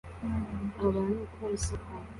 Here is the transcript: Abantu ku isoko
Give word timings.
Abantu 0.85 1.19
ku 1.33 1.39
isoko 1.57 1.91